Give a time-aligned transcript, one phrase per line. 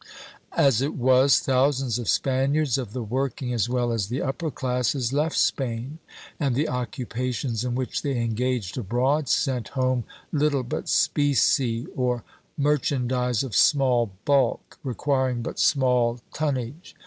[0.57, 5.13] As it was, thousands of Spaniards, of the working as well as the upper classes,
[5.13, 5.99] left Spain;
[6.39, 12.23] and the occupations in which they engaged abroad sent home little but specie, or
[12.57, 16.95] merchandise of small bulk, requiring but small tonnage.